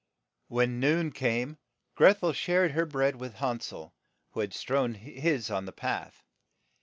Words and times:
When 0.47 0.79
noon 0.79 1.11
came, 1.11 1.59
Greth 1.95 2.23
el 2.23 2.33
shared 2.33 2.71
her 2.71 2.87
bread 2.87 3.17
with 3.17 3.35
Han 3.35 3.59
sel, 3.59 3.93
who 4.31 4.39
had 4.39 4.51
strewn 4.51 4.95
all 4.95 4.99
his 5.01 5.51
on 5.51 5.65
the 5.65 5.71
path. 5.71 6.23